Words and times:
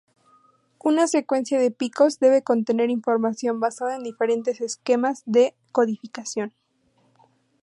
Una 0.83 1.05
secuencia 1.07 1.59
de 1.59 1.69
picos 1.69 2.17
debe 2.17 2.41
contener 2.43 2.89
información 2.89 3.59
basada 3.59 3.95
en 3.97 4.01
diferentes 4.01 4.59
esquemas 4.59 5.21
de 5.27 5.53
codificación. 5.71 6.55